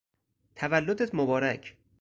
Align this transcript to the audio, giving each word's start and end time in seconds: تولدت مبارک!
تولدت 0.55 1.15
مبارک! 1.15 1.77